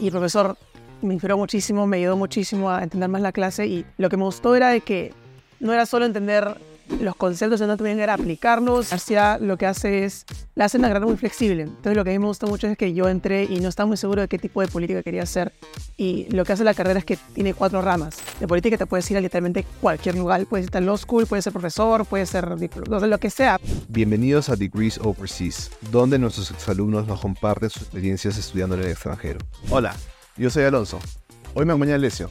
[0.00, 0.56] y el profesor
[1.02, 4.24] me inspiró muchísimo, me ayudó muchísimo a entender más la clase y lo que me
[4.24, 5.12] gustó era de que
[5.60, 6.56] no era solo entender
[7.00, 8.92] los conceptos, sino también era aplicarlos.
[8.92, 11.62] Hacia lo que hace es, la hace una carrera muy flexible.
[11.62, 13.86] Entonces lo que a mí me gustó mucho es que yo entré y no estaba
[13.86, 15.52] muy seguro de qué tipo de política quería hacer.
[15.96, 18.16] Y lo que hace la carrera es que tiene cuatro ramas.
[18.40, 20.44] De política te puedes ir a literalmente cualquier lugar.
[20.46, 23.60] Puedes estar en law school, puedes ser profesor, puedes ser lo que sea.
[23.88, 29.38] Bienvenidos a Degrees Overseas, donde nuestros exalumnos nos comparten sus experiencias estudiando en el extranjero.
[29.70, 29.94] Hola,
[30.36, 30.98] yo soy Alonso.
[31.54, 32.30] Hoy me acompaña Alessio.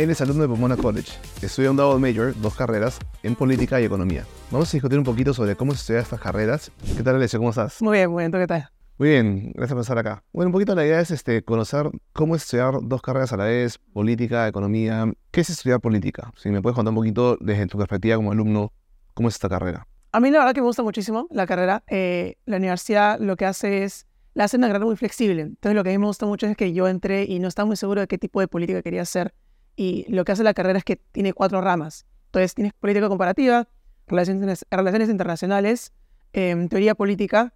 [0.00, 1.12] Él es alumno de Pomona College.
[1.42, 4.24] Estudia un double major, dos carreras, en política y economía.
[4.50, 6.72] Vamos a discutir un poquito sobre cómo se estudia estas carreras.
[6.96, 7.38] ¿Qué tal, Alessio?
[7.38, 7.82] ¿Cómo estás?
[7.82, 8.32] Muy bien, muy bien.
[8.32, 8.70] ¿Tú qué tal?
[8.96, 10.24] Muy bien, gracias por estar acá.
[10.32, 13.76] Bueno, un poquito la idea es este, conocer cómo estudiar dos carreras a la vez,
[13.92, 15.04] política, economía.
[15.30, 16.32] ¿Qué es estudiar política?
[16.34, 18.72] Si me puedes contar un poquito desde tu perspectiva como alumno,
[19.12, 19.86] ¿cómo es esta carrera?
[20.12, 21.84] A mí la verdad que me gusta muchísimo la carrera.
[21.88, 25.42] Eh, la universidad lo que hace es la hace una carrera muy flexible.
[25.42, 27.66] Entonces lo que a mí me gusta mucho es que yo entré y no estaba
[27.66, 29.34] muy seguro de qué tipo de política quería hacer.
[29.80, 32.04] Y lo que hace la carrera es que tiene cuatro ramas.
[32.26, 33.66] Entonces tienes política comparativa,
[34.06, 35.94] relaciones, relaciones internacionales,
[36.34, 37.54] em, teoría política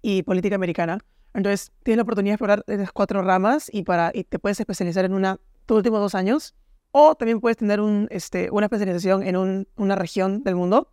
[0.00, 1.00] y política americana.
[1.34, 5.04] Entonces tienes la oportunidad de explorar esas cuatro ramas y, para, y te puedes especializar
[5.04, 6.54] en una tus últimos dos años.
[6.92, 10.88] O también puedes tener un, este, una especialización en un, una región del mundo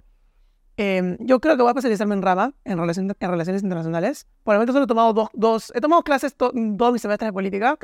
[0.78, 4.26] Em, yo creo que voy a especializarme en rama, en, relaciones, en relaciones internacionales.
[4.44, 7.34] Por el momento solo he tomado dos, dos he tomado clases todos mis semestres de
[7.34, 7.78] política,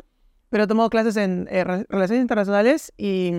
[0.50, 3.32] pero he tomado clases en eh, relaciones internacionales y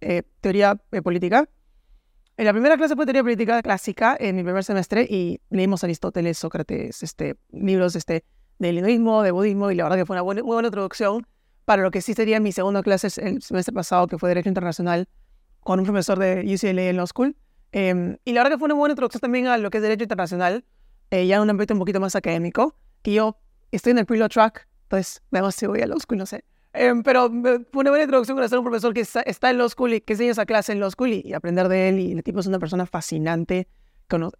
[0.00, 1.48] eh, teoría eh, política.
[2.36, 6.38] En la primera clase fue teoría política clásica en mi primer semestre y leímos Aristóteles,
[6.38, 8.24] Sócrates, este, libros este,
[8.58, 11.26] del hinduismo, de budismo y la verdad que fue una buena, muy buena introducción
[11.64, 15.08] para lo que sí sería mi segunda clase el semestre pasado, que fue Derecho Internacional,
[15.60, 17.36] con un profesor de UCLA en Law School.
[17.72, 20.04] Em, y la verdad que fue una buena introducción también a lo que es Derecho
[20.04, 20.64] Internacional,
[21.10, 23.38] eh, ya en un ámbito un poquito más académico, que yo
[23.70, 26.44] estoy en el pre track, entonces vemos si voy a Law School, no sé.
[26.76, 29.94] Em, pero fue una buena introducción conocer a un profesor que está, en Law School
[29.94, 32.00] y que enseña esa clase en Law School y, aprender de él.
[32.00, 33.68] Y el tipo es una persona fascinante,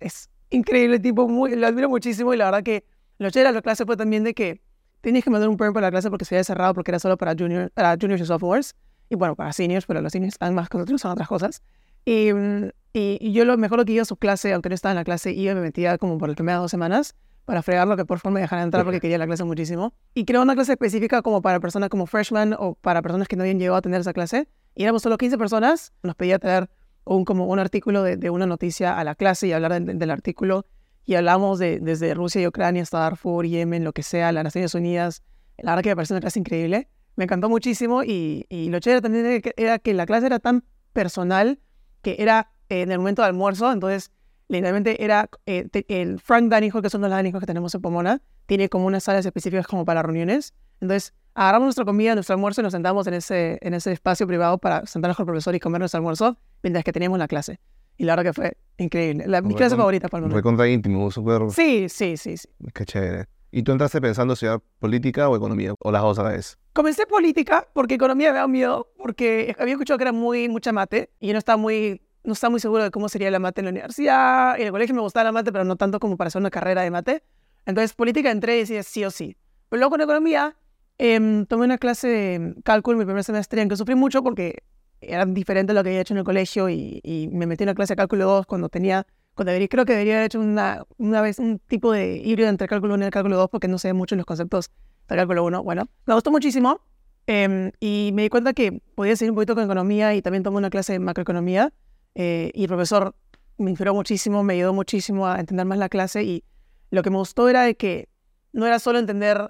[0.00, 2.84] es increíble, el tipo, muy, lo admiro muchísimo y la verdad que
[3.18, 4.60] lo chévere de la clase fue también de que
[5.00, 7.16] tienes que mandar un perm para la clase porque se había cerrado porque era solo
[7.16, 8.74] para, junior, para juniors y sophomores
[9.08, 11.62] y bueno, para seniors, pero los seniors están más con son otras cosas.
[12.04, 14.92] Y, mm, y, yo lo mejor lo que iba a su clase, aunque no estaba
[14.92, 17.14] en la clase, iba y me metía como por el primeras dos semanas
[17.44, 19.94] para fregarlo, que por favor me dejaran entrar porque quería la clase muchísimo.
[20.14, 23.42] Y creo una clase específica como para personas como freshman o para personas que no
[23.42, 24.48] habían llegado a tener esa clase.
[24.74, 25.92] Y éramos solo 15 personas.
[26.02, 26.70] Nos pedía traer
[27.04, 30.66] un, como un artículo de, de una noticia a la clase y hablar del artículo.
[31.04, 34.74] Y hablamos de, desde Rusia y Ucrania hasta Darfur, Yemen, lo que sea, las Naciones
[34.74, 35.22] Unidas.
[35.58, 36.88] La verdad que me pareció una clase increíble.
[37.16, 41.60] Me encantó muchísimo y, y lo chévere también era que la clase era tan personal
[42.02, 44.10] que era en el momento de almuerzo, entonces
[44.48, 48.68] literalmente era eh, el Frank Danijo, que son los Danijos que tenemos en Pomona, tiene
[48.68, 50.54] como unas salas específicas como para reuniones.
[50.80, 54.58] Entonces, agarramos nuestra comida, nuestro almuerzo y nos sentamos en ese, en ese espacio privado
[54.58, 57.60] para sentarnos con el profesor y comer nuestro almuerzo mientras que teníamos la clase.
[57.96, 59.24] Y la verdad que fue increíble.
[59.26, 60.34] La, mi clase favorita para el momento.
[60.34, 61.50] Fue contra íntimo, súper...
[61.50, 62.48] Sí, sí, sí, sí.
[62.72, 63.26] Qué chévere.
[63.52, 65.74] ¿Y tú entraste pensando estudiar política o economía?
[65.78, 66.58] ¿O las dos a la vez?
[66.72, 71.10] Comencé política porque economía me da miedo, porque había escuchado que era muy mucha mate
[71.20, 73.66] y yo no estaba muy no estaba muy seguro de cómo sería la mate en
[73.66, 74.58] la universidad.
[74.58, 76.82] En el colegio me gustaba la mate, pero no tanto como para hacer una carrera
[76.82, 77.22] de mate.
[77.66, 79.36] Entonces, política entré y decía sí o sí.
[79.68, 80.56] Pero luego con economía
[80.98, 84.62] em, tomé una clase de cálculo en mi primer semestre en que sufrí mucho porque
[85.00, 87.74] era diferente a lo que había hecho en el colegio y, me metí en una
[87.74, 91.20] clase de cálculo 2 cuando tenía, cuando debería, creo que debería haber hecho una, una
[91.20, 94.16] vez un tipo de híbrido entre cálculo 1 y cálculo 2 porque no sé mucho
[94.16, 94.70] los conceptos
[95.08, 95.62] de cálculo 1.
[95.62, 96.80] Bueno, me gustó muchísimo
[97.26, 100.56] em, y me di cuenta que podía seguir un poquito con economía y también tomé
[100.56, 101.72] una clase de macroeconomía
[102.14, 103.14] eh, y el profesor
[103.58, 106.44] me inspiró muchísimo, me ayudó muchísimo a entender más la clase y
[106.90, 108.08] lo que me gustó era de que
[108.52, 109.48] no era solo entender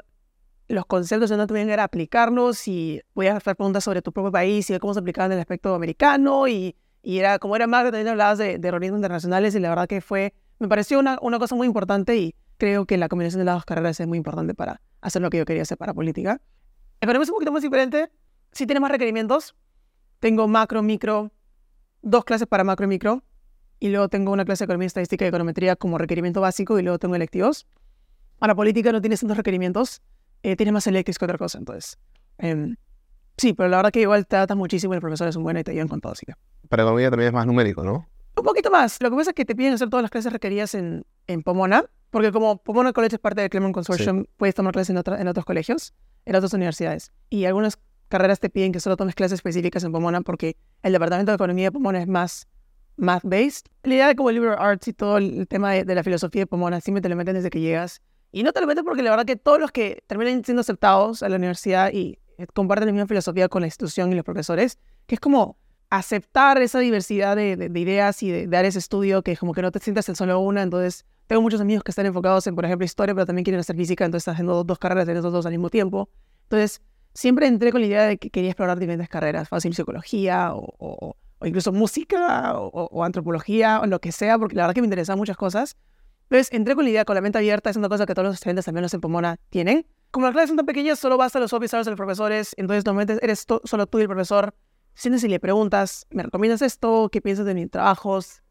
[0.69, 4.78] los conceptos, sino también era aplicarlos y podías hacer preguntas sobre tu propio país y
[4.78, 8.38] cómo se aplicaban en el aspecto americano y, y era como era más, también hablabas
[8.38, 11.66] de, de organismos internacionales y la verdad que fue, me pareció una, una cosa muy
[11.66, 15.20] importante y creo que la combinación de las dos carreras es muy importante para hacer
[15.20, 16.41] lo que yo quería hacer para política.
[17.00, 18.10] Economía es un poquito más diferente,
[18.53, 19.54] sí tiene más requerimientos,
[20.21, 21.30] tengo macro, micro,
[22.04, 23.24] dos clases para macro y micro,
[23.80, 26.98] y luego tengo una clase de economía estadística y econometría como requerimiento básico, y luego
[26.98, 27.66] tengo electivos.
[28.39, 30.03] Para política no tienes tantos requerimientos,
[30.42, 31.98] eh, tienes más electivos que otra cosa, entonces.
[32.39, 32.77] Em,
[33.36, 35.65] sí, pero la verdad que igual te tratas muchísimo y los profesores son buenos y
[35.65, 36.34] te ayudan con todo, así que.
[36.68, 38.06] Para economía también es más numérico, ¿no?
[38.36, 39.01] Un poquito más.
[39.01, 41.84] Lo que pasa es que te piden hacer todas las clases requeridas en, en Pomona,
[42.10, 45.45] porque como Pomona College es parte del Clermont Consortium, puedes tomar clases en, en otros
[45.45, 45.95] colegios,
[46.27, 47.12] en otras universidades.
[47.30, 47.78] Y algunas
[48.15, 51.65] carreras te piden que solo tomes clases específicas en Pomona porque el departamento de economía
[51.65, 52.47] de Pomona es más
[52.97, 53.66] math-based.
[53.83, 56.81] La idea de como liberal arts y todo el tema de, la filosofía de Pomona
[56.81, 59.27] siempre te lo meten desde que llegas Y no te lo metes porque la verdad
[59.27, 63.09] que todos los que terminan siendo aceptados a la universidad y eh, comparten la misma
[63.09, 65.59] filosofía con la institución y los profesores, que es como
[65.91, 69.72] aceptar esa diversidad de, de, ideas y de, dar ese estudio que como que no
[69.72, 70.63] te sientas en solo una.
[70.63, 73.75] Entonces, tengo muchos amigos que están enfocados en, por ejemplo, historia, pero también quieren hacer
[73.75, 76.09] física, entonces están haciendo dos, carreras en esos dos al mismo tiempo.
[76.45, 76.81] Entonces,
[77.15, 81.16] siempre entré con la idea de que quería explorar diferentes carreras, fácil psicología o, o,
[81.39, 85.19] o incluso música o, antropología o lo que sea, porque la verdad que me interesan
[85.19, 85.77] muchas cosas.
[86.25, 88.34] Entonces, entré con la idea, con la mente abierta, es una cosa que todos los
[88.34, 89.87] estudiantes, al menos en Pomona, tienen.
[90.11, 93.47] Como las clases son tan pequeñas, solo basta los officers, los profesores, entonces normalmente eres
[93.65, 94.55] solo tú y el profesor
[94.95, 97.09] sientes y le preguntas, ¿me recomiendas esto?
[97.11, 98.43] ¿Qué piensas de mis trabajos?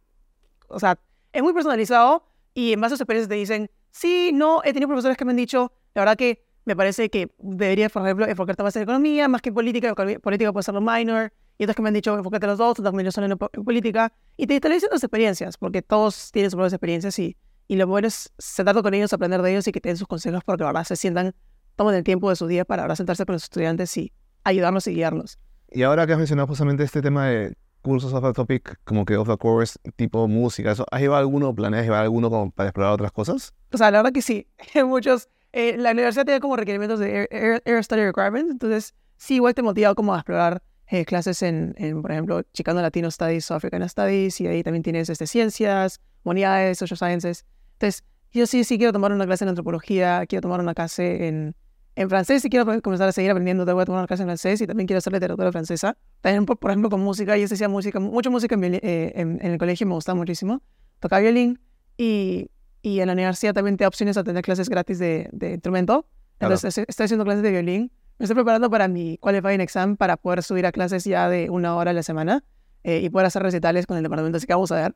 [0.68, 1.00] O sea,
[1.32, 4.88] es muy personalizado y en base a sus experiencias te dicen, sí, no, he tenido
[4.88, 8.64] profesores que me han dicho, la verdad que me parece que deberías, por ejemplo, enfocarte
[8.64, 11.82] más en economía, más que en política, política puede ser lo minor, y otros que
[11.82, 15.04] me han dicho, enfócate en los dos, también son en, política, y te, diciendo sus
[15.04, 17.38] experiencias, porque todos tienen sus propias experiencias y,
[17.68, 20.08] y lo bueno es sentarte con ellos, aprender de ellos y que te den sus
[20.08, 21.36] consejos porque ahora se sientan,
[21.76, 24.12] tomen el tiempo de su día para ahora sentarse con los estudiantes y
[24.44, 25.40] ayudarnos y guiarnos.
[25.72, 29.18] Y ahora que has mencionado justamente este tema de cursos off the topic, como que
[29.18, 32.94] off the course, tipo música, ¿eso, ¿has llevado alguno, planeas llevar alguno como para explorar
[32.94, 33.54] otras cosas?
[33.72, 34.48] O sea, la verdad que sí.
[34.86, 39.62] Muchos, eh, la universidad tiene como requerimientos de Air, Study Requirements, entonces sí, igual te
[39.62, 43.88] motiva como a explorar eh, clases en, en, por ejemplo, Chicano Latino Studies o African
[43.88, 47.46] Studies, y ahí también tienes este, ciencias, humanidades, social sciences.
[47.74, 51.56] Entonces, yo sí, sí quiero tomar una clase en antropología, quiero tomar una clase en
[51.96, 53.66] en francés y quiero comenzar a seguir aprendiendo.
[53.66, 55.98] Voy a tomar clases en francés y también quiero hacer literatura francesa.
[56.22, 57.38] También, por, ejemplo, con música.
[57.38, 60.62] Yo hacía música, mucha música eh, en, en, el colegio, me gustaba muchísimo.
[61.00, 61.60] Tocaba violín
[61.98, 62.50] y,
[62.84, 66.06] y en la universidad también te da opciones a tener clases gratis de, de instrumento.
[66.40, 67.92] Entonces, estoy haciendo clases de violín.
[68.20, 71.76] Me estoy preparando para mi qualifying exam para poder subir a clases ya de una
[71.76, 72.44] hora a la semana
[72.84, 74.38] eh, y poder hacer recitales con el departamento.
[74.38, 74.94] Así que vamos a ver.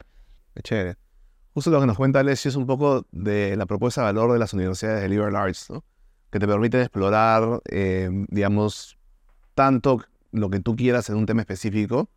[0.53, 0.97] Qué chévere.
[1.53, 4.39] Justo lo que nos cuenta Alessio es un poco de la propuesta de valor de
[4.39, 5.83] las universidades de liberal arts, ¿no?
[6.29, 8.97] que te permiten explorar, eh, digamos,
[9.55, 10.01] tanto
[10.31, 12.09] lo que tú quieras en un tema específico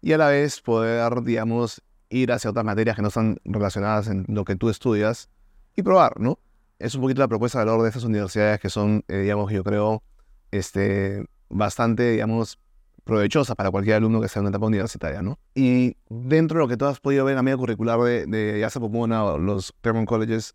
[0.00, 4.24] y a la vez poder, digamos, ir hacia otras materias que no están relacionadas en
[4.28, 5.28] lo que tú estudias
[5.74, 6.38] y probar, ¿no?
[6.78, 9.64] Es un poquito la propuesta de valor de estas universidades que son, eh, digamos, yo
[9.64, 10.02] creo,
[10.50, 12.58] este, bastante, digamos,
[13.04, 15.38] provechosas para cualquier alumno que sea en una etapa universitaria, ¿no?
[15.54, 18.60] Y dentro de lo que tú has podido ver en la media curricular de, de
[18.60, 20.54] ya sea Pomona o los Termon Colleges,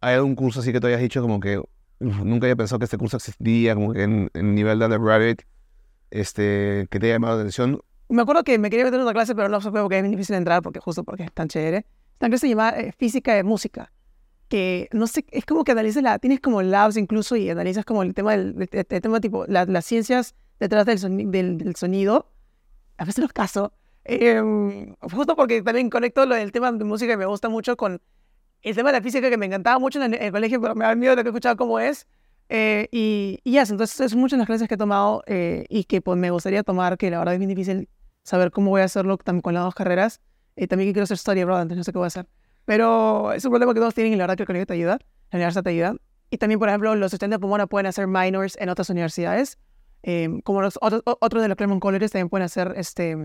[0.00, 1.62] ¿hay algún curso así que tú hayas dicho como que
[2.00, 5.46] nunca había pensado que este curso existía, como que en, en nivel de undergraduate,
[6.10, 7.80] este, que te haya llamado la atención.
[8.08, 10.02] Me acuerdo que me quería meter en una clase, pero no se fue porque es
[10.02, 11.86] muy difícil entrar, porque justo porque es tan chévere.
[12.12, 13.92] Esta clase se llama eh, Física de Música,
[14.48, 18.02] que no sé, es como que analizas la, tienes como labs incluso y analizas como
[18.02, 22.30] el tema del, el, tema tipo, las ciencias detrás del, del, sonido.
[22.96, 23.72] A veces los caso.
[24.04, 24.40] Eh,
[25.00, 28.00] justo porque también conecto lo del tema de música y me gusta mucho con
[28.62, 30.94] el tema de la física que me encantaba mucho en el, colegio, pero me da
[30.94, 32.06] miedo de que he escuchado cómo es.
[32.48, 36.00] Eh, y, y ya, entonces es muchas las clases que he tomado eh, y que
[36.00, 37.88] pues me gustaría tomar, que la verdad es bien difícil
[38.26, 40.20] saber cómo voy a hacerlo también con las dos carreras.
[40.56, 42.26] Eh, también quiero hacer historia, bro, entonces no sé qué voy a hacer.
[42.64, 44.98] Pero es un problema que todos tienen y la verdad que el colegio te ayuda,
[45.30, 45.94] la universidad te ayuda.
[46.30, 49.58] Y también, por ejemplo, los estudiantes de Pomona pueden hacer minors en otras universidades.
[50.42, 53.16] como los otros, otros de los Claremont Colleges también pueden hacer este,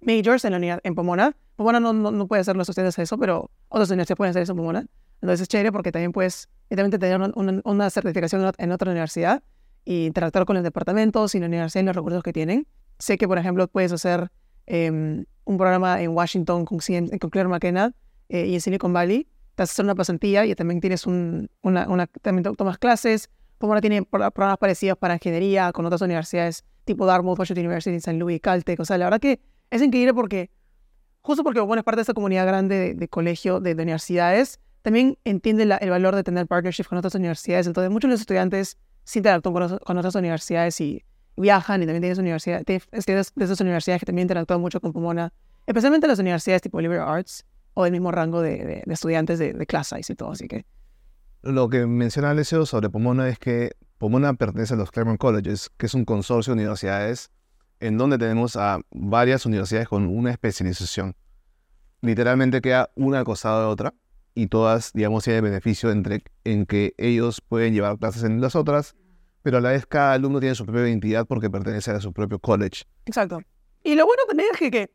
[0.00, 1.34] majors en, la en Pomona.
[1.56, 4.58] Pomona no, no, puede hacer los estudiantes eso, pero otras universidades pueden hacer eso en
[4.58, 4.86] Pomona.
[5.22, 9.42] Entonces es chévere porque también puedes también tener una, una, certificación en otra universidad
[9.84, 12.66] y interactuar con los departamentos y la universidad y los recursos que tienen.
[13.00, 14.30] Sé que, por ejemplo, puedes hacer
[14.68, 17.92] um, un programa en Washington con, con Claire McKenna
[18.28, 19.26] eh, y en Silicon Valley.
[19.56, 23.28] Te haces una pasantía y también tienes un, una, una, también tomas clases.
[23.58, 28.18] Pomona tiene programas parecidos para ingeniería con otras universidades tipo Dartmouth, Washington University, St.
[28.18, 28.80] Louis, Caltech.
[28.80, 29.40] O sea, la verdad que
[29.70, 30.50] es increíble porque,
[31.22, 35.62] justo porque bueno, es parte de esta comunidad grande de, colegio, de, universidades, también entiende
[35.62, 37.66] el valor de tener partnerships con otras universidades.
[37.66, 41.04] Entonces, muchos de los estudiantes se interactúan con, otras universidades y
[41.36, 45.32] viajan y también tienes universidades, de, esas universidades que también interactúan mucho con Pomona,
[45.66, 47.44] especialmente las universidades tipo Liberal Arts
[47.74, 50.32] o del mismo rango de, estudiantes de, clase y todo.
[50.32, 50.64] Así que.
[51.42, 55.86] Lo que menciona Alessio sobre Pomona es que Pomona pertenece a los Claremont Colleges, que
[55.86, 57.30] es un consorcio de universidades
[57.80, 61.16] en donde tenemos a varias universidades con una especialización.
[62.02, 63.94] Literalmente queda una al costado de otra
[64.34, 68.94] y todas, digamos, tienen beneficio entre, en que ellos pueden llevar clases en las otras,
[69.42, 72.38] pero a la vez cada alumno tiene su propia identidad porque pertenece a su propio
[72.38, 72.84] college.
[73.06, 73.40] Exacto.
[73.82, 74.90] Y lo bueno también es que,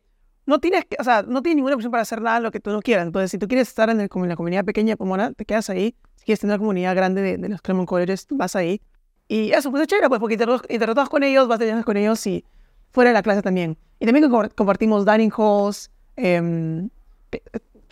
[0.46, 2.70] no tienes que, o sea, no tienes ninguna opción para hacer nada lo que tú
[2.70, 3.08] no quieras.
[3.08, 5.70] Entonces, si tú quieres estar en, el, en la comunidad pequeña de Pomona, te quedas
[5.70, 5.96] ahí.
[6.18, 8.82] Si quieres tener una comunidad grande de, los Claremont Colleges, vas ahí.
[9.28, 12.46] Y eso, pues es chévere, pues, porque interactúas con ellos, vas a con ellos y
[12.92, 13.78] fuera de la clase también.
[14.00, 16.88] Y también compartimos dining halls, eh,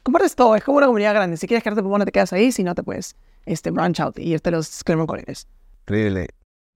[0.03, 1.37] compartes todo, es como una comunidad grande.
[1.37, 4.33] Si quieres quedarte Pomona, te quedas ahí, si no, te puedes este, branch out y
[4.33, 5.47] irte a los Claremont Colleges.
[5.85, 6.27] Increíble.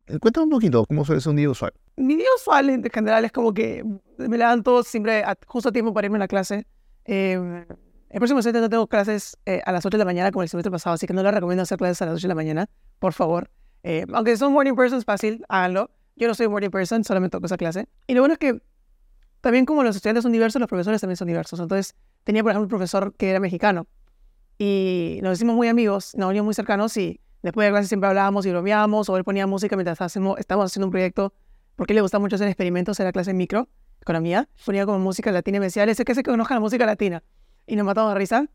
[0.08, 1.74] Eh, Cuéntame un poquito cómo suele ser un día usual.
[1.98, 3.84] Mi día usual en general es como que
[4.18, 6.66] me levanto siempre a, justo a tiempo para irme a la clase.
[7.06, 7.66] Eh,
[8.10, 10.50] el próximo semestre no tengo clases eh, a las 8 de la mañana como el
[10.50, 12.70] semestre pasado, así que no les recomiendo hacer clases a las 8 de la mañana,
[13.00, 13.50] por favor.
[13.84, 15.92] Eh, aunque son morning persons, fácil, háganlo.
[16.16, 17.88] Yo no soy morning person, solamente toco esa clase.
[18.08, 18.62] Y lo bueno es que
[19.42, 21.60] también como los estudiantes son diversos, los profesores también son diversos.
[21.60, 23.88] Entonces tenía, por ejemplo, un profesor que era mexicano
[24.58, 28.46] y nos hicimos muy amigos, nos volvimos muy cercanos y después de clase siempre hablábamos
[28.46, 31.34] y bromeábamos o él ponía música mientras hacemos, estábamos haciendo un proyecto
[31.78, 33.70] porque le gusta mucho hacer experimentos en la clase de micro,
[34.02, 34.50] economía.
[34.66, 37.24] Ponía como música latina y me decía, ese que se conozca la música latina.
[37.68, 38.50] Y nos matamos de risa.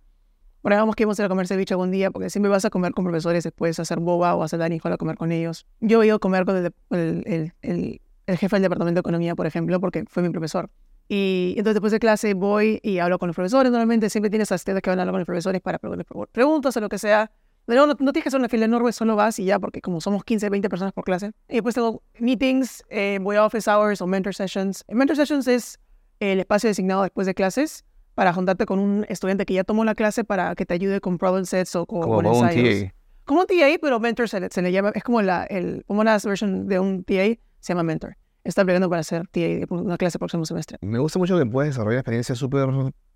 [0.63, 2.71] Bueno, vamos que íbamos a ir a comer ceviche algún día, porque siempre vas a
[2.71, 5.67] comer con profesores, después a hacer boba o a hacer Dani a comer con ellos.
[5.81, 9.37] Yo he ido a comer con el, el, el, el, jefe del departamento de economía,
[9.37, 10.71] por ejemplo, porque fue mi profesor.
[11.09, 13.71] Y entonces después de clase voy y hablo con los profesores.
[13.71, 16.89] Normalmente siempre tienes asistentes que van a hablar con los profesores para preguntas o lo
[16.89, 17.31] que sea.
[17.67, 20.01] No, no, no tienes que hacer una fila enorme, solo vas y ya, porque como
[20.01, 21.33] somos 15, 20 personas por clase.
[21.49, 24.85] Y después tengo meetings, eh, voy a office hours o mentor sessions.
[24.89, 25.79] mentor sessions es
[26.21, 29.95] el espacio designado después de clases para juntarte con un estudiante que ya tomó la
[29.95, 32.91] clase para que te ayude con problem sets o con, Como con ensayos.
[32.91, 32.95] TA.
[33.25, 36.01] Como un TA, pero mentor se le, se le llama, es como la, el, como
[36.01, 38.17] una version de un TA, se llama mentor.
[38.45, 40.79] Está aplicando para ser TA de una clase próximo semestre.
[40.81, 42.69] Me gusta mucho que puedes desarrollar experiencias súper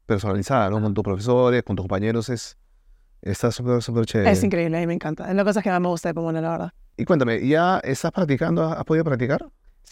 [0.07, 0.81] personalizadas, ¿no?
[0.81, 2.29] Con tus profesores, con tus compañeros.
[2.29, 2.57] Es,
[3.23, 4.30] está súper, súper chévere.
[4.30, 5.28] Es increíble, a mí me encanta.
[5.28, 6.73] Es la cosa que más me gusta de Pomona, la verdad.
[6.96, 8.64] Y cuéntame, ¿ya estás practicando?
[8.64, 9.46] ¿Has podido practicar?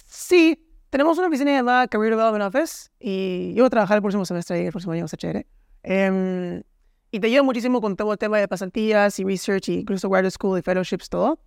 [0.06, 4.24] Sí, tenemos una oficina llamada Career Development Office y yo voy a trabajar el próximo
[4.24, 5.46] semestre y el próximo año va a ser chévere.
[5.82, 6.62] Em,
[7.10, 10.30] y te ayuda muchísimo con todo el tema de pasantías y research y incluso graduate
[10.30, 11.38] school y fellowships, todo.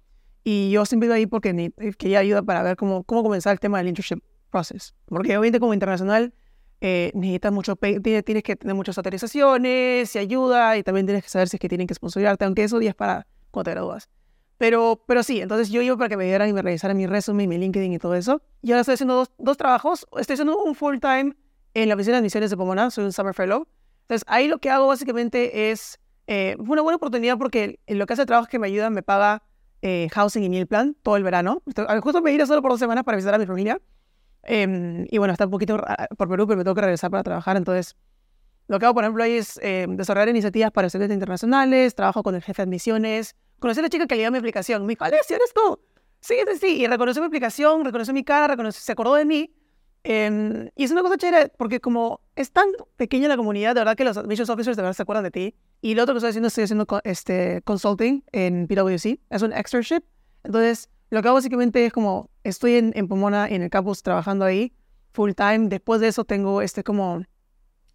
[0.44, 3.80] Y yo siempre iba ahí porque quería ayuda para ver cómo, cómo comenzar el tema
[3.80, 4.94] del internship process.
[5.06, 6.34] Porque obviamente como internacional
[6.82, 11.50] eh, necesitas mucho, tienes que tener muchas autorizaciones y ayuda y también tienes que saber
[11.50, 14.10] si es que tienen que sponsorizarte, aunque eso ya es para cuando te gradúas.
[14.58, 17.48] Pero, pero sí, entonces yo iba para que me dieran y me revisaran mi resumen,
[17.48, 18.42] mi LinkedIn y todo eso.
[18.64, 20.08] Y ahora estoy haciendo dos, dos trabajos.
[20.18, 21.36] Estoy haciendo un full time
[21.76, 23.68] en la oficina de admisiones de Pomona, soy un summer fellow.
[24.02, 28.24] Entonces ahí lo que hago básicamente es eh, una buena oportunidad porque lo que hace
[28.24, 29.44] el trabajo es que me ayuda me paga
[29.82, 31.62] eh, housing y meal plan todo el verano.
[31.88, 33.80] Ah, justo me iré solo por dos semanas para visitar a mi familia.
[34.48, 35.78] Em, y bueno, está un poquito
[36.18, 37.58] por Perú, pero me tengo que regresar para trabajar.
[37.58, 37.96] Entonces,
[38.68, 42.34] lo que hago, por ejemplo, ahí es eh, desarrollar iniciativas para estudiantes internacionales, trabajo con
[42.34, 44.86] el jefe de admisiones, conocí a la chica que le dio mi aplicación.
[44.86, 45.80] Me dijo, Alessia, ¿eres tú?
[46.22, 46.82] Sí, sí, sí.
[46.82, 49.54] Y reconoció mi aplicación, reconoció mi cara, reconoció, se acordó de mí.
[50.04, 53.98] Em, y es una cosa chévere porque como es tan pequeña la comunidad, de verdad
[53.98, 55.56] que los admissions officers de verdad se acuerdan de ti.
[55.82, 59.20] Y lo otro que estoy haciendo, estoy haciendo este, consulting en PwC.
[59.30, 60.04] Es un externship.
[60.44, 64.46] Entonces, lo que hago básicamente es como, estoy en, en Pomona, en el campus, trabajando
[64.46, 64.74] ahí
[65.14, 65.68] full time.
[65.70, 67.24] Después de eso tengo este como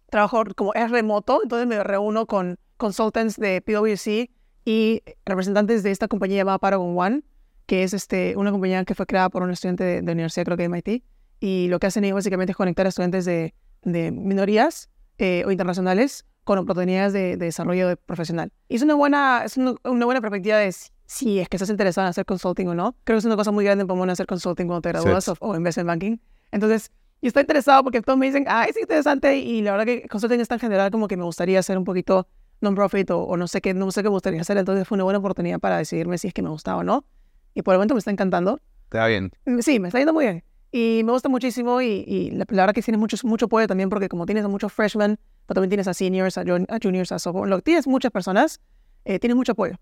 [0.09, 4.29] trabajo como es remoto, entonces me reúno con consultants de PwC
[4.65, 7.23] y representantes de esta compañía llamada Paragon One,
[7.65, 10.57] que es este, una compañía que fue creada por un estudiante de, de universidad, creo
[10.57, 11.03] que de MIT,
[11.39, 13.53] y lo que hacen ellos básicamente es conectar a estudiantes de,
[13.83, 18.51] de minorías eh, o internacionales con oportunidades de, de desarrollo de- profesional.
[18.67, 20.73] Y es una buena, es una, una buena perspectiva de
[21.05, 22.95] si, es que estás interesado en hacer consulting o no.
[23.03, 25.35] Creo que es una cosa muy grande en Pomona hacer consulting cuando te gradúas o,
[25.39, 26.17] o vez en banking.
[26.51, 26.91] Entonces,
[27.21, 30.39] y estoy interesado porque todos me dicen, ah, es interesante y la verdad que consulting
[30.39, 32.27] es tan general como que me gustaría hacer un poquito
[32.61, 34.57] non-profit o, o no sé qué, no sé qué me gustaría hacer.
[34.57, 37.05] Entonces fue una buena oportunidad para decidirme si es que me gustaba o no.
[37.53, 38.59] Y por el momento me está encantando.
[38.89, 39.31] Te va bien.
[39.45, 40.43] Mm, Sí, me está yendo muy bien.
[40.71, 43.89] Y me gusta muchísimo y, y la, la verdad que tienes mucho, mucho apoyo también
[43.89, 47.11] porque como tienes a muchos freshmen, pero también tienes a seniors, a, jun- a juniors,
[47.11, 48.59] a sophomores, tienes muchas personas,
[49.05, 49.75] eh, tienes mucho apoyo.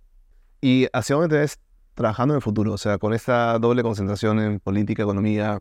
[0.62, 1.60] ¿Y hacia dónde te ves
[1.96, 2.74] trabajando en el futuro?
[2.74, 5.60] O sea, con esta doble concentración en política, economía,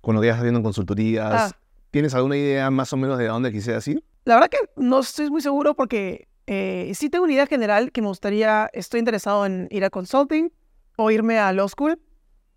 [0.00, 1.56] con lo que estás viendo en consultorías, Ah.
[1.90, 4.04] ¿tienes alguna idea más o menos de dónde quisieras ir?
[4.24, 8.02] La verdad que no estoy muy seguro porque eh, sí tengo una idea general que
[8.02, 10.52] me gustaría, estoy interesado en ir a consulting
[10.96, 11.98] o irme a law school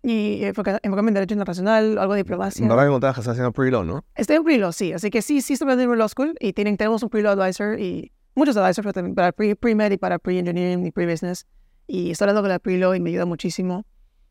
[0.02, 2.66] y enfoca- enfocarme en derecho internacional, algo de diplomacia.
[2.68, 4.04] ¿Verdad que contabas que estás haciendo pre-law, no?
[4.14, 7.02] Estoy en pre-law, sí, así que sí, sí estoy en law school y tienen, tenemos
[7.02, 11.46] un pre-law advisor y muchos advisors para pre- pre-med y para pre-engineering y pre-business
[11.90, 13.84] y estoy hablando con la pre-law y me ayuda muchísimo.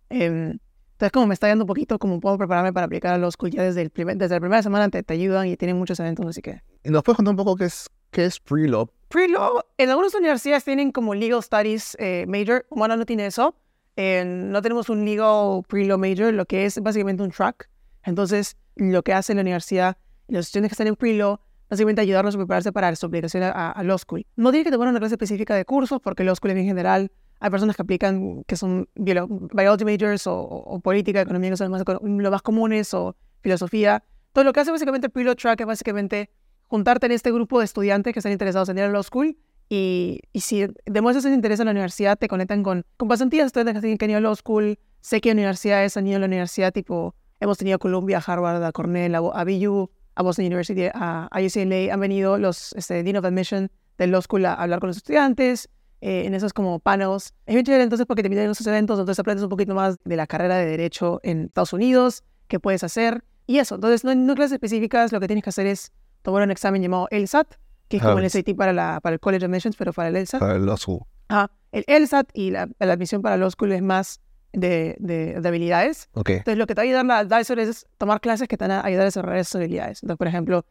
[0.09, 0.59] Em,
[0.93, 3.51] entonces como me está yendo un poquito, como puedo prepararme para aplicar a law school
[3.51, 6.25] ya desde, el primer, desde la primera semana te, te ayudan y tienen muchos eventos,
[6.25, 6.61] así que...
[6.83, 8.89] ¿Y nos puedes contar un poco qué es, qué es pre-law?
[9.09, 13.55] Pre-law, en algunas universidades tienen como legal studies eh, major, Humana no tiene eso.
[13.97, 17.69] Eh, no tenemos un legal pre-law major, lo que es básicamente un track.
[18.03, 19.97] Entonces, lo que hace la universidad,
[20.29, 21.39] los estudiantes que están en pre-law,
[21.69, 24.25] básicamente ayudarlos a prepararse para su aplicación a, a law school.
[24.37, 27.11] No tiene que tomar una clase específica de cursos, porque law school bien general.
[27.39, 31.71] Hay personas que aplican que son biolo- biology majors o, o- política, economía, que son
[31.71, 34.03] los más, los más comunes, o filosofía.
[34.27, 36.29] Entonces, lo que hace básicamente el pre-law track es básicamente
[36.67, 39.35] juntarte en este grupo de estudiantes que están interesados en ir a law school
[39.69, 43.81] Y, y si demuestras ese interés en la universidad, te conectan con, con pasantías, estudiantes
[43.97, 44.77] que han ido a Law School.
[45.01, 48.71] Sé que universidades han ido a la universidad, tipo, hemos tenido a Columbia, Harvard, a
[48.71, 51.93] Cornell, a, a BU, a Boston University, a, a UCLA.
[51.93, 53.69] Han venido los este, Dean of Admission
[53.99, 55.69] del Law School a hablar con los estudiantes.
[56.01, 57.33] Eh, en esos como panels.
[57.45, 59.97] Es bien chévere entonces porque te invitan a esos eventos, entonces aprendes un poquito más
[60.05, 63.75] de la carrera de Derecho en Estados Unidos, qué puedes hacer, y eso.
[63.75, 65.91] Entonces, no, no clases específicas, lo que tienes que hacer es
[66.21, 67.47] tomar un examen llamado LSAT,
[67.89, 70.39] que es como el SAT para, la, para el College Admissions, pero para el LSAT.
[70.39, 71.01] Para el Law School.
[71.27, 71.51] Ajá.
[71.71, 74.21] El LSAT y la, la admisión para Law School es más
[74.53, 76.09] de, de, de habilidades.
[76.13, 76.29] Ok.
[76.29, 78.71] Entonces, lo que te va a ayudar la advisor es tomar clases que te van
[78.71, 80.01] a ayudar a desarrollar esas habilidades.
[80.01, 80.65] Entonces, por ejemplo,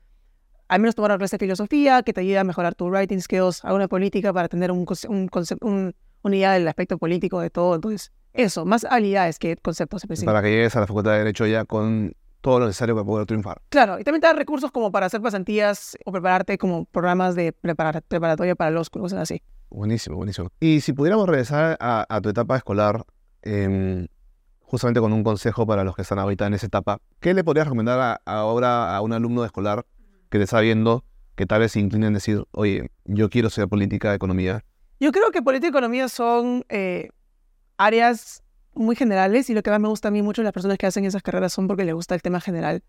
[0.69, 3.65] al menos tomar una clase de filosofía que te ayuda a mejorar tu writing skills,
[3.65, 5.31] alguna política para tener un, un,
[5.63, 7.75] un- una idea del aspecto político de todo.
[7.75, 10.33] Entonces, eso, más habilidades que conceptos específicos.
[10.33, 13.27] Para que llegues a la Facultad de Derecho ya con todo lo necesario para poder
[13.27, 13.61] triunfar.
[13.69, 17.53] Claro, y también te da recursos como para hacer pasantías o prepararte como programas de
[17.53, 19.43] preparar, preparatoria para los cosas así.
[19.71, 20.51] Buenísimo, buenísimo.
[20.61, 23.05] Y si pudiéramos regresar a, a tu etapa escolar,
[23.43, 24.07] em,
[24.61, 27.67] justamente con un consejo para los que están ahorita en esa etapa, ¿qué le podrías
[27.67, 29.85] recomendar a- ahora a un alumno de escolar
[30.29, 31.05] que te está viendo,
[31.35, 34.65] que tal vez se incline en decir, oye, yo quiero estudiar política, economía?
[35.01, 37.11] Yo creo que política y economía son eh,
[37.77, 38.43] áreas
[38.75, 40.87] muy generales y lo que más me gusta a mí mucho de las personas que
[40.87, 42.83] hacen esas carreras son porque les gusta el tema general.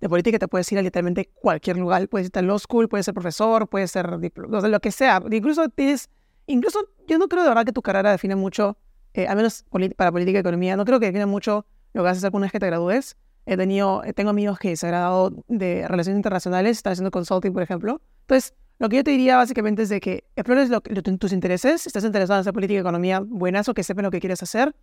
[0.00, 3.06] De política te puedes ir a literalmente cualquier lugar, puedes ir a law school, puedes
[3.06, 5.22] ser profesor, puedes ser o sea, lo que sea.
[5.30, 6.10] Incluso tienes,
[6.46, 8.76] incluso yo no creo de verdad que tu carrera define mucho,
[9.14, 9.64] eh, al menos
[9.96, 12.46] para política y economía, no creo que defina mucho lo que vas a hacer una
[12.46, 13.16] vez que te gradúes.
[13.46, 17.52] He tenido, eh, tengo amigos que se han graduado de relaciones internacionales, están haciendo consulting,
[17.52, 18.00] por ejemplo.
[18.22, 21.82] Entonces, lo que yo te diría básicamente es de que explores lo, lo- tus intereses.
[21.82, 24.42] Si estás interesado en hacer política y economía, buenas o que sepan lo que quieres
[24.42, 24.74] hacer.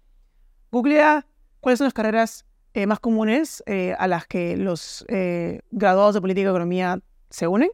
[0.72, 1.26] Googlea
[1.60, 6.22] cuáles son las carreras eh, más comunes eh, a las que los eh, graduados de
[6.22, 7.00] política y economía
[7.30, 7.72] se unen.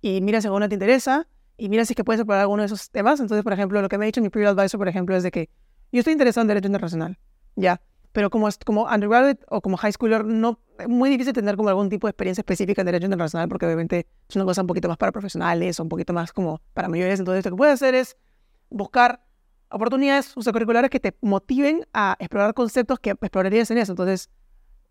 [0.00, 1.28] Y mira si alguna te interesa.
[1.58, 3.20] Y mira si es que puedes explorar alguno de esos temas.
[3.20, 5.30] Entonces, por ejemplo, lo que me ha dicho mi previous advisor, por ejemplo, es de
[5.30, 5.48] que
[5.92, 7.18] yo estoy interesado en Derecho Internacional.
[7.54, 7.80] Ya.
[8.12, 11.88] Pero como, como undergraduate o como high schooler, no, es muy difícil tener como algún
[11.88, 14.98] tipo de experiencia específica en Derecho Internacional porque obviamente es una cosa un poquito más
[14.98, 17.18] para profesionales o un poquito más como para mayores.
[17.18, 18.16] Entonces, lo que puedes hacer es
[18.68, 19.24] buscar
[19.70, 23.92] oportunidades curriculares que te motiven a explorar conceptos que explorarías en eso.
[23.92, 24.30] Entonces,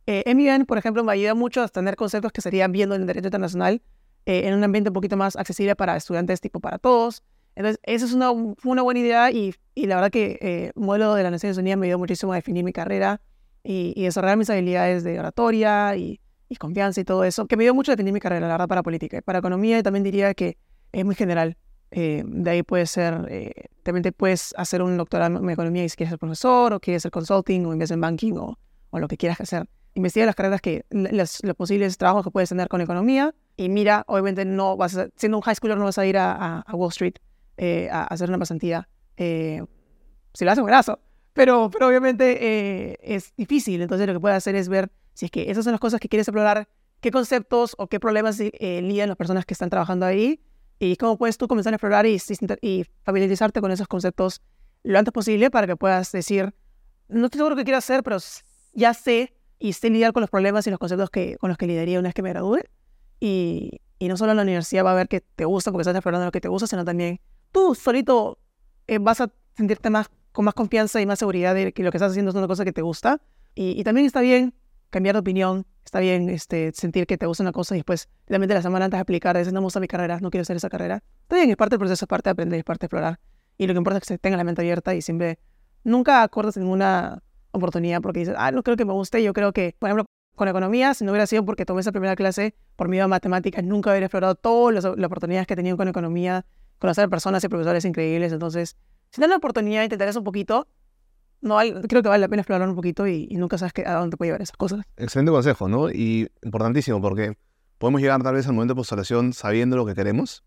[0.08, 3.28] eh, MUN, por ejemplo, me ayuda mucho a tener conceptos que serían viendo en Derecho
[3.28, 3.82] Internacional
[4.26, 7.24] eh, en un ambiente un poquito más accesible para estudiantes, tipo para todos.
[7.56, 11.24] Entonces, esa es una, una buena idea y, y la verdad que eh, modelo de
[11.24, 13.22] las Naciones Unidas me ayudó muchísimo a definir mi carrera
[13.64, 17.64] y, y desarrollar mis habilidades de oratoria y, y confianza y todo eso, que me
[17.64, 19.22] ayudó mucho a definir mi carrera, la verdad, para política.
[19.22, 20.58] Para economía y también diría que
[20.92, 21.58] es muy general.
[21.92, 23.52] Eh, de ahí puede ser, eh,
[23.84, 27.02] también te puedes hacer un doctorado en economía y si quieres ser profesor o quieres
[27.02, 28.58] hacer consulting o investment banking o,
[28.92, 29.68] o lo que quieras hacer.
[29.94, 34.06] Investiga las carreras que, las- los posibles trabajos que puedes tener con economía y mira,
[34.08, 36.76] obviamente no vas a, siendo un high schooler no vas a ir a, a- a
[36.78, 37.16] Wall Street
[37.58, 38.88] eh, a, hacer una pasantía.
[39.18, 39.64] Eh,
[40.34, 41.00] si lo haces, buenazo.
[41.34, 42.38] Pero, pero obviamente
[42.92, 43.82] eh, es difícil.
[43.82, 46.10] Entonces lo que puedes hacer es ver si es que esas son las cosas que
[46.10, 46.68] quieres explorar,
[47.00, 50.42] qué conceptos o qué problemas eh, lidian las personas que están trabajando ahí
[50.80, 52.18] y cómo puedes tú comenzar a explorar y,
[52.62, 54.42] y familiarizarte con esos conceptos
[54.84, 56.56] lo antes posible para que puedas decir,
[57.08, 58.18] no estoy seguro qué quiero hacer, pero
[58.74, 61.68] ya sé y sé lidiar con los problemas y los conceptos que, con los que
[61.68, 62.62] lidiaría una vez que me gradúe.
[63.20, 65.96] Y, y no solo en la universidad va a ver que te gusta porque estás
[65.96, 68.40] explorando lo que te gusta, sino también tú solito
[68.88, 71.98] eh, vas a sentirte más con más confianza y más seguridad de que lo que
[71.98, 73.22] estás haciendo es una cosa que te gusta.
[73.54, 74.54] Y, y también está bien
[74.92, 78.54] cambiar de opinión, está bien este, sentir que te gusta una cosa y después, realmente
[78.54, 80.70] la semana antes de aplicar, decir, no me gusta mi carrera, no quiero hacer esa
[80.70, 81.04] carrera.
[81.24, 83.20] Está bien, es parte del proceso, es parte de aprender, es parte de explorar.
[83.58, 85.40] Y lo que importa es que se tenga la mente abierta y siempre,
[85.84, 89.24] nunca acordes ninguna oportunidad porque dices, ah, no creo que me guste.
[89.24, 92.16] Yo creo que, por ejemplo, con economía, si no hubiera sido porque tomé esa primera
[92.16, 95.78] clase por miedo a matemáticas, nunca hubiera explorado todas las, las oportunidades que he tenido
[95.78, 96.46] con economía,
[96.82, 98.34] conocer personas y profesores increíbles.
[98.34, 98.76] Entonces,
[99.12, 100.68] si tienes la oportunidad te interesa un poquito,
[101.40, 103.86] no hay- creo que vale la pena explorar un poquito y, y nunca sabes que,
[103.86, 104.82] a dónde te puede llevar esas cosas.
[104.98, 105.90] Excelente consejo, ¿no?
[105.90, 107.38] Y importantísimo porque
[107.78, 110.44] podemos llegar tal vez al momento de postulación sabiendo lo que queremos,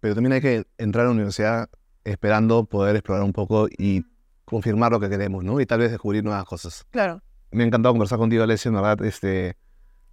[0.00, 1.68] pero también hay que entrar a la universidad
[2.04, 4.04] esperando poder explorar un poco y
[4.44, 5.60] confirmar lo que queremos, ¿no?
[5.60, 6.84] Y tal vez descubrir nuevas cosas.
[6.90, 7.22] Claro.
[7.50, 9.56] Me ha encantado conversar contigo, Alessio, en verdad, este,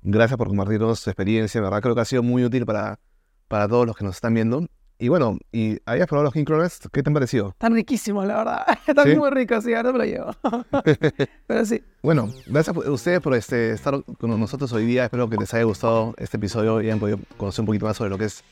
[0.01, 2.99] gracias por compartirnos tu experiencia, en verdad creo que ha sido muy útil para,
[3.47, 4.65] para todos los que nos están viendo.
[4.99, 7.49] Y bueno, y habías probado los King Crawlers, ¿qué te han parecido?
[7.49, 8.65] Están riquísimos, la verdad.
[8.87, 9.15] Están ¿Sí?
[9.15, 10.31] muy ricos, sí, ahora me lo llevo.
[11.47, 11.83] Pero sí.
[12.01, 15.03] Bueno, gracias a ustedes por este, estar con nosotros hoy día.
[15.03, 18.09] Espero que les haya gustado este episodio y hayan podido conocer un poquito más sobre
[18.09, 18.43] lo que es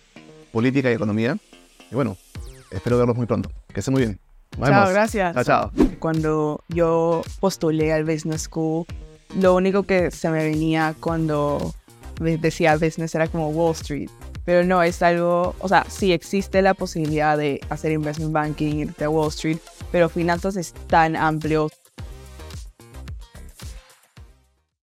[0.52, 1.36] política y economía.
[1.92, 2.16] Y bueno,
[2.70, 3.50] espero verlos muy pronto.
[3.74, 4.20] Que estén muy bien.
[4.60, 4.94] Nos Chao, vemos.
[4.94, 5.34] gracias.
[5.34, 5.72] Chao, chao.
[5.98, 8.86] Cuando yo postulé al Business School,
[9.40, 11.74] lo único que se me venía cuando
[12.20, 14.10] decía business era como Wall Street.
[14.46, 19.06] Pero no, es algo, o sea, sí existe la posibilidad de hacer investment banking, irte
[19.06, 19.58] a Wall Street,
[19.92, 21.70] pero finanzas es tan amplio,